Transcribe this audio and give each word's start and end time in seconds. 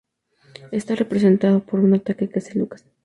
Este 0.71 0.93
es 0.93 0.97
representado 0.99 1.59
por 1.63 1.79
un 1.79 1.93
ataque 1.93 2.27
que 2.27 2.39
hace 2.39 2.57
Lucas. 2.57 2.83